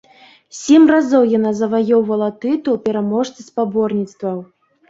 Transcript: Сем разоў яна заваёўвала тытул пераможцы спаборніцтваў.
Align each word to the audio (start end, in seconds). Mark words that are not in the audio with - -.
Сем 0.59 0.87
разоў 0.93 1.27
яна 1.33 1.51
заваёўвала 1.59 2.31
тытул 2.47 2.81
пераможцы 2.89 3.39
спаборніцтваў. 3.51 4.37